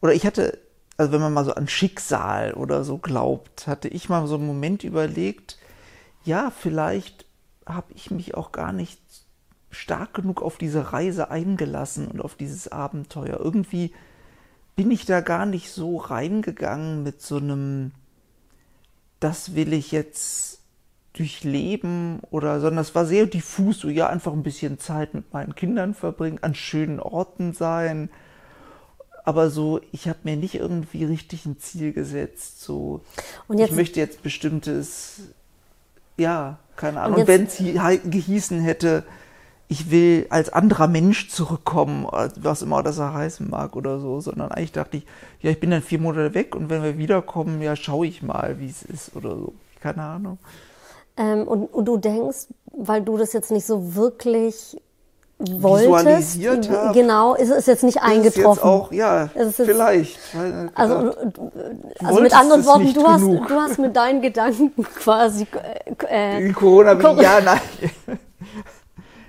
oder 0.00 0.14
ich 0.14 0.26
hatte, 0.26 0.58
also 1.00 1.12
wenn 1.12 1.22
man 1.22 1.32
mal 1.32 1.46
so 1.46 1.54
an 1.54 1.66
Schicksal 1.66 2.52
oder 2.52 2.84
so 2.84 2.98
glaubt, 2.98 3.66
hatte 3.66 3.88
ich 3.88 4.10
mal 4.10 4.26
so 4.26 4.34
einen 4.34 4.46
Moment 4.46 4.84
überlegt, 4.84 5.56
ja, 6.24 6.50
vielleicht 6.50 7.24
habe 7.64 7.94
ich 7.94 8.10
mich 8.10 8.34
auch 8.34 8.52
gar 8.52 8.74
nicht 8.74 9.00
stark 9.70 10.12
genug 10.12 10.42
auf 10.42 10.58
diese 10.58 10.92
Reise 10.92 11.30
eingelassen 11.30 12.06
und 12.06 12.20
auf 12.20 12.34
dieses 12.34 12.68
Abenteuer. 12.68 13.40
Irgendwie 13.40 13.94
bin 14.76 14.90
ich 14.90 15.06
da 15.06 15.22
gar 15.22 15.46
nicht 15.46 15.70
so 15.70 15.96
reingegangen 15.96 17.02
mit 17.02 17.22
so 17.22 17.38
einem, 17.38 17.92
das 19.20 19.54
will 19.54 19.72
ich 19.72 19.92
jetzt 19.92 20.60
durchleben 21.14 22.20
oder, 22.30 22.60
sondern 22.60 22.82
es 22.82 22.94
war 22.94 23.06
sehr 23.06 23.24
diffus, 23.24 23.78
so 23.78 23.88
ja, 23.88 24.10
einfach 24.10 24.34
ein 24.34 24.42
bisschen 24.42 24.78
Zeit 24.78 25.14
mit 25.14 25.32
meinen 25.32 25.54
Kindern 25.54 25.94
verbringen, 25.94 26.40
an 26.42 26.54
schönen 26.54 27.00
Orten 27.00 27.54
sein. 27.54 28.10
Aber 29.24 29.50
so, 29.50 29.80
ich 29.92 30.08
habe 30.08 30.20
mir 30.24 30.36
nicht 30.36 30.54
irgendwie 30.54 31.04
richtig 31.04 31.46
ein 31.46 31.58
Ziel 31.58 31.92
gesetzt. 31.92 32.62
So, 32.62 33.02
ich 33.48 33.72
möchte 33.72 34.00
jetzt 34.00 34.22
bestimmtes, 34.22 35.20
ja, 36.16 36.58
keine 36.76 37.00
Ahnung. 37.00 37.16
Und, 37.16 37.20
und 37.22 37.28
wenn 37.28 37.44
es 37.44 37.58
gehießen 38.10 38.60
hätte, 38.60 39.04
ich 39.68 39.90
will 39.92 40.26
als 40.30 40.52
anderer 40.52 40.88
Mensch 40.88 41.28
zurückkommen, 41.28 42.04
was 42.36 42.62
immer 42.62 42.82
das 42.82 42.98
heißen 42.98 43.48
mag 43.48 43.76
oder 43.76 44.00
so, 44.00 44.20
sondern 44.20 44.50
eigentlich 44.50 44.72
dachte 44.72 44.96
ich, 44.96 45.06
ja, 45.40 45.50
ich 45.52 45.60
bin 45.60 45.70
dann 45.70 45.80
vier 45.80 46.00
Monate 46.00 46.34
weg 46.34 46.56
und 46.56 46.70
wenn 46.70 46.82
wir 46.82 46.98
wiederkommen, 46.98 47.62
ja, 47.62 47.76
schaue 47.76 48.08
ich 48.08 48.20
mal, 48.20 48.58
wie 48.58 48.68
es 48.68 48.82
ist 48.82 49.14
oder 49.14 49.36
so. 49.36 49.52
Keine 49.80 50.02
Ahnung. 50.02 50.38
Ähm, 51.16 51.46
und, 51.46 51.66
und 51.66 51.84
du 51.84 51.98
denkst, 51.98 52.48
weil 52.72 53.02
du 53.02 53.16
das 53.16 53.32
jetzt 53.32 53.52
nicht 53.52 53.64
so 53.64 53.94
wirklich 53.94 54.76
wolltest, 55.40 56.38
Visualisiert 56.38 56.70
genau, 56.92 57.34
ist 57.34 57.50
es 57.50 57.66
jetzt 57.66 57.82
nicht 57.82 58.02
eingetroffen. 58.02 58.50
Ist 58.50 58.56
jetzt 58.56 58.64
auch, 58.64 58.92
ja, 58.92 59.30
jetzt, 59.34 59.56
vielleicht. 59.56 60.18
Weil, 60.34 60.70
also, 60.74 61.14
also 62.04 62.20
mit 62.20 62.34
anderen 62.34 62.64
Worten, 62.66 62.92
du 62.92 63.06
hast, 63.06 63.22
du 63.22 63.54
hast 63.54 63.78
mit 63.78 63.96
deinen 63.96 64.20
Gedanken 64.20 64.84
quasi 64.96 65.46
äh, 66.08 66.52
Corona, 66.52 66.94
Corona. 66.94 67.22
ja, 67.22 67.40
nein. 67.40 67.60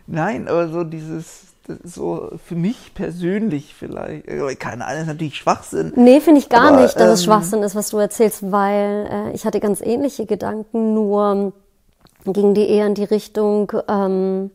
nein, 0.08 0.48
aber 0.48 0.68
so 0.68 0.84
dieses, 0.84 1.52
so 1.84 2.32
für 2.46 2.56
mich 2.56 2.94
persönlich 2.94 3.74
vielleicht, 3.74 4.28
keine 4.60 4.86
Ahnung, 4.86 5.02
ist 5.02 5.08
natürlich 5.08 5.36
Schwachsinn. 5.36 5.94
Nee, 5.96 6.20
finde 6.20 6.40
ich 6.40 6.50
gar 6.50 6.74
aber, 6.74 6.82
nicht, 6.82 6.96
dass 6.96 7.08
ähm, 7.08 7.14
es 7.14 7.24
Schwachsinn 7.24 7.64
ist, 7.64 7.76
was 7.76 7.90
du 7.90 7.98
erzählst, 7.98 8.52
weil 8.52 9.08
äh, 9.10 9.32
ich 9.34 9.46
hatte 9.46 9.60
ganz 9.60 9.82
ähnliche 9.82 10.26
Gedanken, 10.26 10.94
nur 10.94 11.54
ging 12.26 12.54
die 12.54 12.68
eher 12.70 12.88
in 12.88 12.96
die 12.96 13.04
Richtung, 13.04 13.72
ähm, 13.88 14.52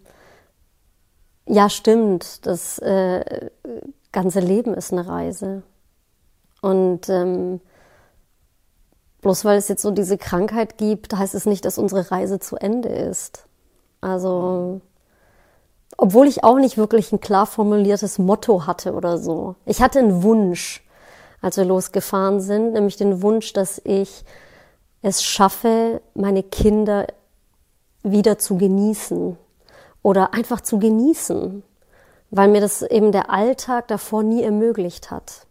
ja, 1.46 1.70
stimmt, 1.70 2.44
das 2.46 2.78
äh, 2.80 3.50
ganze 4.12 4.40
Leben 4.40 4.74
ist 4.74 4.92
eine 4.92 5.06
Reise. 5.06 5.62
Und 6.60 7.08
ähm, 7.08 7.60
bloß 9.20 9.44
weil 9.44 9.58
es 9.58 9.68
jetzt 9.68 9.82
so 9.82 9.92
diese 9.92 10.18
Krankheit 10.18 10.78
gibt, 10.78 11.16
heißt 11.16 11.34
es 11.34 11.46
nicht, 11.46 11.64
dass 11.64 11.78
unsere 11.78 12.10
Reise 12.10 12.40
zu 12.40 12.56
Ende 12.56 12.88
ist. 12.88 13.46
Also, 14.00 14.80
obwohl 15.96 16.26
ich 16.26 16.44
auch 16.44 16.56
nicht 16.56 16.76
wirklich 16.76 17.12
ein 17.12 17.20
klar 17.20 17.46
formuliertes 17.46 18.18
Motto 18.18 18.66
hatte 18.66 18.94
oder 18.94 19.18
so. 19.18 19.54
Ich 19.64 19.80
hatte 19.80 20.00
einen 20.00 20.22
Wunsch, 20.22 20.84
als 21.40 21.56
wir 21.56 21.64
losgefahren 21.64 22.40
sind, 22.40 22.72
nämlich 22.72 22.96
den 22.96 23.22
Wunsch, 23.22 23.52
dass 23.52 23.80
ich 23.84 24.24
es 25.02 25.22
schaffe, 25.22 26.00
meine 26.14 26.42
Kinder 26.42 27.06
wieder 28.02 28.38
zu 28.38 28.56
genießen 28.56 29.38
oder 30.06 30.34
einfach 30.34 30.60
zu 30.60 30.78
genießen, 30.78 31.64
weil 32.30 32.46
mir 32.46 32.60
das 32.60 32.82
eben 32.82 33.10
der 33.10 33.28
Alltag 33.28 33.88
davor 33.88 34.22
nie 34.22 34.40
ermöglicht 34.40 35.10
hat. 35.10 35.48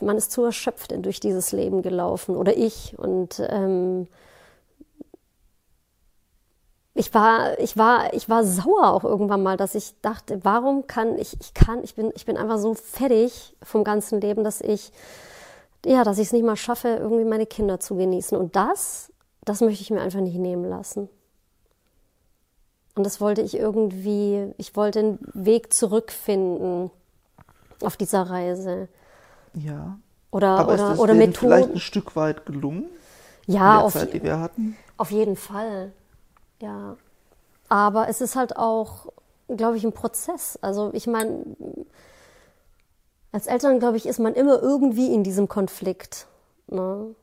Man 0.00 0.16
ist 0.16 0.32
zu 0.32 0.42
erschöpft 0.42 0.94
durch 1.04 1.20
dieses 1.20 1.52
Leben 1.52 1.82
gelaufen 1.82 2.34
oder 2.34 2.56
ich 2.56 2.98
und 2.98 3.42
ähm, 3.46 4.08
ich 6.94 7.12
war, 7.12 7.58
ich 7.58 7.76
war, 7.76 8.14
ich 8.14 8.30
war 8.30 8.42
sauer 8.42 8.90
auch 8.90 9.04
irgendwann 9.04 9.42
mal, 9.42 9.58
dass 9.58 9.74
ich 9.74 10.00
dachte, 10.00 10.42
warum 10.44 10.86
kann 10.86 11.18
ich, 11.18 11.38
ich 11.38 11.52
kann, 11.52 11.84
ich 11.84 11.94
bin, 11.94 12.10
ich 12.14 12.24
bin 12.24 12.38
einfach 12.38 12.56
so 12.56 12.72
fertig 12.72 13.54
vom 13.62 13.84
ganzen 13.84 14.18
Leben, 14.22 14.44
dass 14.44 14.62
ich, 14.62 14.92
ja, 15.84 16.04
dass 16.04 16.16
ich 16.16 16.28
es 16.28 16.32
nicht 16.32 16.46
mal 16.46 16.56
schaffe, 16.56 16.88
irgendwie 16.88 17.24
meine 17.24 17.44
Kinder 17.44 17.80
zu 17.80 17.96
genießen. 17.96 18.36
Und 18.38 18.56
das, 18.56 19.12
das 19.44 19.60
möchte 19.60 19.82
ich 19.82 19.90
mir 19.90 20.00
einfach 20.00 20.20
nicht 20.20 20.38
nehmen 20.38 20.64
lassen. 20.64 21.10
Und 22.94 23.04
das 23.04 23.20
wollte 23.20 23.40
ich 23.40 23.56
irgendwie, 23.56 24.52
ich 24.58 24.76
wollte 24.76 24.98
einen 24.98 25.18
Weg 25.32 25.72
zurückfinden 25.72 26.90
auf 27.82 27.96
dieser 27.96 28.22
Reise. 28.22 28.88
Ja. 29.54 29.98
Oder, 30.30 30.48
Aber 30.58 30.72
oder, 30.72 30.74
ist 30.74 30.90
das 30.90 30.98
oder 30.98 31.14
Methoden. 31.14 31.34
vielleicht 31.36 31.70
ein 31.70 31.80
Stück 31.80 32.16
weit 32.16 32.46
gelungen? 32.46 32.84
Ja, 33.46 33.80
auf, 33.80 33.92
Zeit, 33.92 34.12
die 34.12 34.22
wir 34.22 34.38
hatten? 34.38 34.76
auf 34.96 35.10
jeden 35.10 35.36
Fall. 35.36 35.92
Ja. 36.60 36.96
Aber 37.68 38.08
es 38.08 38.20
ist 38.20 38.36
halt 38.36 38.56
auch, 38.56 39.06
glaube 39.48 39.76
ich, 39.76 39.84
ein 39.84 39.92
Prozess. 39.92 40.58
Also 40.62 40.90
ich 40.92 41.06
meine, 41.06 41.44
als 43.32 43.46
Eltern, 43.46 43.78
glaube 43.78 43.96
ich, 43.96 44.06
ist 44.06 44.20
man 44.20 44.34
immer 44.34 44.62
irgendwie 44.62 45.12
in 45.12 45.24
diesem 45.24 45.48
Konflikt. 45.48 46.26
Ne? 46.68 47.14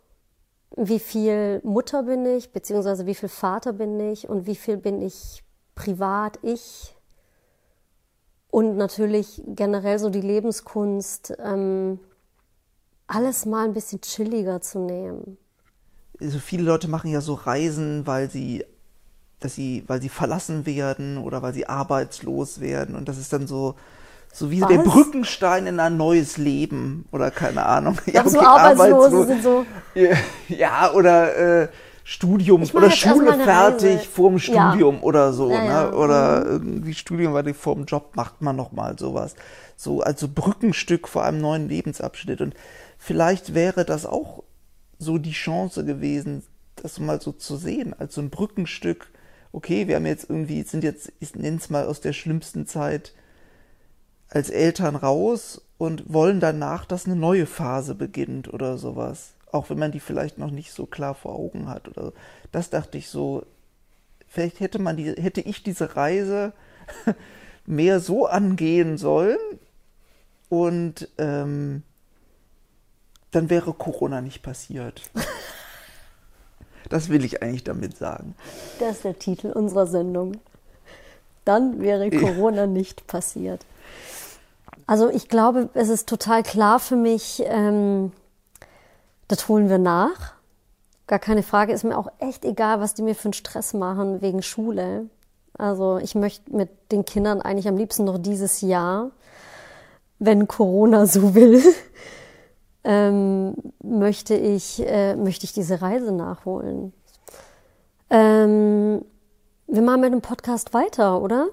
Wie 0.75 0.99
viel 0.99 1.61
Mutter 1.63 2.03
bin 2.03 2.25
ich, 2.25 2.51
beziehungsweise 2.51 3.05
wie 3.05 3.15
viel 3.15 3.29
Vater 3.29 3.73
bin 3.73 3.99
ich 3.99 4.27
und 4.27 4.45
wie 4.45 4.55
viel 4.55 4.77
bin 4.77 5.01
ich 5.01 5.43
privat 5.79 6.37
ich 6.41 6.93
und 8.51 8.75
natürlich 8.75 9.41
generell 9.47 9.97
so 9.97 10.09
die 10.09 10.21
Lebenskunst, 10.21 11.33
ähm, 11.41 11.99
alles 13.07 13.45
mal 13.45 13.63
ein 13.63 13.73
bisschen 13.73 14.01
chilliger 14.01 14.59
zu 14.59 14.79
nehmen. 14.79 15.37
Also 16.19 16.37
viele 16.39 16.63
Leute 16.63 16.89
machen 16.89 17.09
ja 17.09 17.21
so 17.21 17.33
Reisen, 17.33 18.05
weil 18.05 18.29
sie, 18.29 18.65
dass 19.39 19.55
sie, 19.55 19.85
weil 19.87 20.01
sie 20.01 20.09
verlassen 20.09 20.65
werden 20.65 21.17
oder 21.17 21.41
weil 21.41 21.53
sie 21.53 21.65
arbeitslos 21.67 22.59
werden 22.59 22.95
und 22.95 23.07
das 23.07 23.17
ist 23.17 23.31
dann 23.31 23.47
so, 23.47 23.75
so 24.33 24.51
wie 24.51 24.61
Was? 24.61 24.67
der 24.67 24.79
Brückenstein 24.79 25.65
in 25.65 25.79
ein 25.79 25.95
neues 25.95 26.35
Leben 26.35 27.05
oder 27.13 27.31
keine 27.31 27.65
Ahnung. 27.65 27.97
Ja, 28.05 28.21
okay, 28.21 28.29
so 28.31 28.41
Arbeitslose 28.41 29.05
arbeitslos. 29.05 29.27
sind 29.27 29.43
so. 29.43 29.65
Ja, 30.49 30.91
oder 30.91 31.63
äh, 31.63 31.67
Studium 32.09 32.63
oder 32.73 32.89
Schule 32.89 33.33
fertig 33.35 34.07
vorm 34.07 34.39
Studium 34.39 34.95
ja. 34.95 35.01
oder 35.03 35.31
so, 35.31 35.51
ja, 35.51 35.63
ja. 35.63 35.83
ne? 35.83 35.95
Oder 35.95 36.43
mhm. 36.43 36.73
irgendwie 36.73 36.95
Studium 36.95 37.45
die 37.45 37.53
vorm 37.53 37.85
Job 37.85 38.15
macht 38.15 38.41
man 38.41 38.55
noch 38.55 38.71
mal 38.71 38.97
sowas. 38.97 39.35
So 39.75 40.01
also 40.01 40.27
Brückenstück 40.27 41.07
vor 41.07 41.23
einem 41.23 41.39
neuen 41.39 41.69
Lebensabschnitt 41.69 42.41
und 42.41 42.55
vielleicht 42.97 43.53
wäre 43.53 43.85
das 43.85 44.07
auch 44.07 44.41
so 44.97 45.19
die 45.19 45.33
Chance 45.33 45.85
gewesen, 45.85 46.41
das 46.77 46.99
mal 46.99 47.21
so 47.21 47.31
zu 47.31 47.57
sehen, 47.57 47.93
als 47.93 48.15
so 48.15 48.21
ein 48.21 48.31
Brückenstück. 48.31 49.11
Okay, 49.51 49.87
wir 49.87 49.97
haben 49.97 50.07
jetzt 50.07 50.31
irgendwie 50.31 50.63
sind 50.63 50.83
jetzt 50.83 51.13
ich 51.19 51.35
nenn's 51.35 51.69
mal 51.69 51.85
aus 51.85 52.01
der 52.01 52.13
schlimmsten 52.13 52.65
Zeit 52.65 53.13
als 54.29 54.49
Eltern 54.49 54.95
raus 54.95 55.61
und 55.77 56.11
wollen 56.11 56.39
danach, 56.39 56.85
dass 56.85 57.05
eine 57.05 57.15
neue 57.15 57.45
Phase 57.45 57.93
beginnt 57.93 58.51
oder 58.51 58.79
sowas 58.79 59.35
auch 59.51 59.69
wenn 59.69 59.79
man 59.79 59.91
die 59.91 59.99
vielleicht 59.99 60.37
noch 60.37 60.51
nicht 60.51 60.71
so 60.71 60.85
klar 60.85 61.15
vor 61.15 61.35
Augen 61.35 61.67
hat 61.67 61.87
oder 61.87 62.05
so. 62.05 62.13
Das 62.51 62.69
dachte 62.69 62.97
ich 62.97 63.09
so, 63.09 63.45
vielleicht 64.27 64.59
hätte 64.59 64.79
man 64.79 64.97
die, 64.97 65.11
hätte 65.11 65.41
ich 65.41 65.63
diese 65.63 65.95
Reise 65.95 66.53
mehr 67.65 67.99
so 67.99 68.25
angehen 68.25 68.97
sollen 68.97 69.39
und 70.49 71.07
ähm, 71.17 71.83
dann 73.31 73.49
wäre 73.49 73.73
Corona 73.73 74.21
nicht 74.21 74.41
passiert. 74.41 75.01
Das 76.89 77.09
will 77.09 77.23
ich 77.23 77.43
eigentlich 77.43 77.63
damit 77.63 77.97
sagen. 77.97 78.35
Das 78.79 78.97
ist 78.97 79.03
der 79.03 79.19
Titel 79.19 79.51
unserer 79.51 79.85
Sendung. 79.85 80.37
Dann 81.45 81.81
wäre 81.81 82.09
Corona 82.09 82.65
nicht 82.65 83.05
passiert. 83.05 83.65
Also 84.87 85.09
ich 85.09 85.27
glaube, 85.27 85.69
es 85.75 85.89
ist 85.89 86.09
total 86.09 86.41
klar 86.41 86.79
für 86.79 86.95
mich, 86.95 87.43
ähm, 87.45 88.11
das 89.29 89.47
holen 89.47 89.69
wir 89.69 89.77
nach. 89.77 90.33
Gar 91.07 91.19
keine 91.19 91.43
Frage, 91.43 91.71
ist 91.71 91.85
mir 91.85 91.97
auch 91.97 92.11
echt 92.19 92.43
egal, 92.43 92.81
was 92.81 92.93
die 92.93 93.01
mir 93.01 93.15
für 93.15 93.25
einen 93.25 93.33
Stress 93.33 93.73
machen 93.73 94.21
wegen 94.21 94.43
Schule. 94.43 95.07
Also 95.57 95.97
ich 95.97 96.15
möchte 96.15 96.53
mit 96.53 96.69
den 96.91 97.05
Kindern 97.05 97.41
eigentlich 97.41 97.67
am 97.67 97.77
liebsten 97.77 98.03
noch 98.03 98.17
dieses 98.17 98.61
Jahr, 98.61 99.11
wenn 100.19 100.47
Corona 100.47 101.05
so 101.05 101.35
will, 101.35 101.63
ähm, 102.83 103.55
möchte 103.81 104.35
ich 104.35 104.85
äh, 104.85 105.15
möchte 105.15 105.45
ich 105.45 105.53
diese 105.53 105.81
Reise 105.81 106.11
nachholen. 106.11 106.93
Ähm, 108.09 109.05
wir 109.67 109.81
machen 109.81 110.01
mit 110.01 110.13
dem 110.13 110.21
Podcast 110.21 110.73
weiter, 110.73 111.21
oder? 111.21 111.47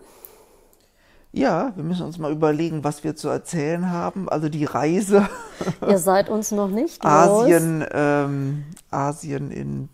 Ja, 1.37 1.73
wir 1.77 1.85
müssen 1.85 2.07
uns 2.07 2.17
mal 2.17 2.33
überlegen, 2.33 2.83
was 2.83 3.05
wir 3.05 3.15
zu 3.15 3.29
erzählen 3.29 3.91
haben. 3.91 4.27
Also 4.27 4.49
die 4.49 4.65
Reise. 4.65 5.29
Ihr 5.87 5.99
seid 5.99 6.31
uns 6.31 6.51
noch 6.51 6.69
nicht 6.69 7.05
los. 7.05 7.13
Asien, 7.13 7.85
ähm, 7.93 8.65
Asien 8.91 9.51
in 9.51 9.91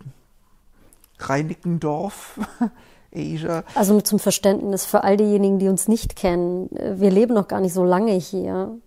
Reinickendorf 1.19 2.39
Asia. 3.13 3.65
Also 3.75 4.01
zum 4.01 4.21
Verständnis 4.21 4.85
für 4.85 5.03
all 5.03 5.17
diejenigen, 5.17 5.59
die 5.59 5.69
uns 5.69 5.89
nicht 5.89 6.15
kennen. 6.15 6.71
Wir 6.71 7.11
leben 7.11 7.35
noch 7.35 7.49
gar 7.49 7.61
nicht 7.61 7.75
so 7.75 7.83
lange 7.83 8.13
hier. 8.13 8.79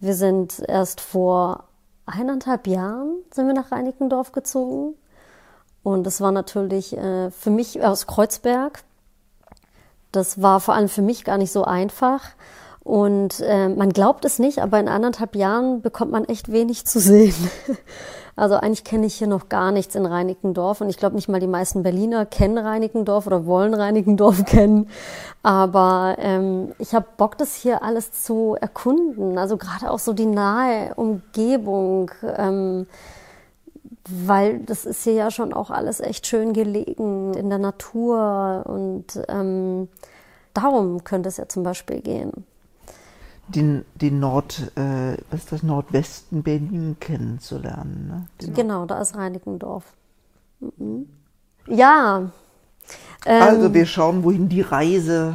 Wir 0.00 0.14
sind 0.14 0.64
erst 0.66 1.00
vor 1.00 1.68
eineinhalb 2.06 2.66
Jahren 2.66 3.22
sind 3.32 3.46
wir 3.46 3.54
nach 3.54 3.70
Reinickendorf 3.70 4.32
gezogen. 4.32 4.94
Und 5.84 6.04
das 6.04 6.20
war 6.20 6.32
natürlich 6.32 6.96
äh, 6.96 7.30
für 7.30 7.50
mich 7.50 7.84
aus 7.84 8.08
Kreuzberg. 8.08 8.82
Das 10.16 10.40
war 10.40 10.60
vor 10.60 10.74
allem 10.74 10.88
für 10.88 11.02
mich 11.02 11.24
gar 11.24 11.38
nicht 11.38 11.52
so 11.52 11.64
einfach. 11.64 12.20
Und 12.82 13.40
äh, 13.40 13.68
man 13.68 13.90
glaubt 13.90 14.26
es 14.26 14.38
nicht, 14.38 14.58
aber 14.58 14.78
in 14.78 14.88
anderthalb 14.88 15.36
Jahren 15.36 15.80
bekommt 15.80 16.12
man 16.12 16.26
echt 16.26 16.52
wenig 16.52 16.86
zu 16.86 17.00
sehen. 17.00 17.34
Also 18.36 18.56
eigentlich 18.56 18.82
kenne 18.82 19.06
ich 19.06 19.14
hier 19.14 19.28
noch 19.28 19.48
gar 19.48 19.70
nichts 19.70 19.94
in 19.94 20.06
Reinickendorf 20.06 20.80
und 20.80 20.88
ich 20.88 20.96
glaube 20.96 21.14
nicht 21.14 21.28
mal 21.28 21.38
die 21.38 21.46
meisten 21.46 21.84
Berliner 21.84 22.26
kennen 22.26 22.58
Reinickendorf 22.58 23.28
oder 23.28 23.46
wollen 23.46 23.74
Reinickendorf 23.74 24.44
kennen. 24.46 24.88
Aber 25.44 26.16
ähm, 26.18 26.72
ich 26.78 26.94
habe 26.94 27.06
Bock, 27.16 27.38
das 27.38 27.54
hier 27.54 27.84
alles 27.84 28.10
zu 28.10 28.56
erkunden. 28.60 29.38
Also 29.38 29.56
gerade 29.56 29.88
auch 29.88 30.00
so 30.00 30.12
die 30.12 30.26
nahe 30.26 30.94
Umgebung. 30.96 32.10
Ähm, 32.36 32.86
weil 34.08 34.60
das 34.60 34.84
ist 34.84 35.04
hier 35.04 35.14
ja 35.14 35.30
schon 35.30 35.52
auch 35.52 35.70
alles 35.70 36.00
echt 36.00 36.26
schön 36.26 36.52
gelegen 36.52 37.34
in 37.34 37.48
der 37.48 37.58
Natur 37.58 38.64
und 38.66 39.22
ähm, 39.28 39.88
darum 40.52 41.04
könnte 41.04 41.28
es 41.28 41.36
ja 41.36 41.48
zum 41.48 41.62
Beispiel 41.62 42.00
gehen 42.00 42.44
den, 43.48 43.84
den 43.94 44.20
Nord, 44.20 44.72
äh, 44.76 45.16
was 45.30 45.40
ist 45.40 45.52
das, 45.52 45.62
Nordwesten 45.62 46.42
Berlin 46.42 46.96
kennenzulernen. 47.00 48.06
Ne? 48.08 48.26
Genau. 48.38 48.54
genau, 48.54 48.86
da 48.86 49.00
ist 49.00 49.16
Reinickendorf. 49.16 49.84
Mhm. 50.60 51.08
Ja. 51.66 52.30
Ähm, 53.26 53.42
also 53.42 53.74
wir 53.74 53.86
schauen, 53.86 54.24
wohin 54.24 54.48
die 54.48 54.60
Reise 54.62 55.34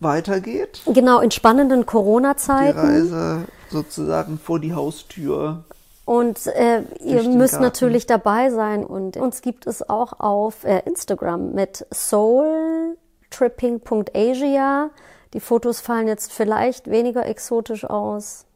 weitergeht. 0.00 0.82
Genau, 0.86 1.20
in 1.20 1.30
spannenden 1.30 1.86
Corona-Zeiten. 1.86 2.78
Die 2.78 2.86
Reise 2.86 3.44
sozusagen 3.70 4.38
vor 4.38 4.58
die 4.58 4.74
Haustür. 4.74 5.64
Und 6.04 6.48
äh, 6.48 6.82
ihr 7.04 7.22
müsst 7.28 7.52
Garten. 7.52 7.64
natürlich 7.64 8.06
dabei 8.06 8.50
sein. 8.50 8.84
Und 8.84 9.16
uns 9.16 9.40
gibt 9.40 9.66
es 9.66 9.88
auch 9.88 10.18
auf 10.18 10.64
äh, 10.64 10.80
Instagram 10.80 11.52
mit 11.52 11.86
soultripping.asia. 11.92 14.90
Die 15.32 15.40
Fotos 15.40 15.80
fallen 15.80 16.08
jetzt 16.08 16.32
vielleicht 16.32 16.90
weniger 16.90 17.24
exotisch 17.26 17.84
aus. 17.84 18.46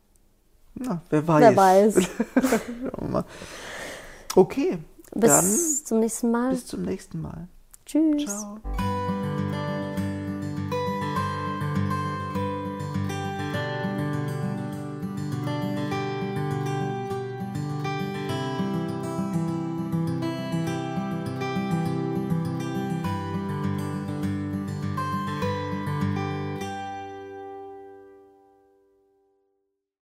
Na, 0.75 1.01
wer 1.09 1.27
weiß. 1.27 1.41
Wer 1.41 1.57
weiß. 1.57 1.97
okay. 4.37 4.79
Bis 5.15 5.85
zum 5.85 6.01
nächsten 6.01 6.31
Mal. 6.31 6.51
Bis 6.51 6.67
zum 6.67 6.83
nächsten 6.83 7.23
Mal. 7.23 7.49
Tschüss. 7.87 8.27
Ciao. 8.27 8.59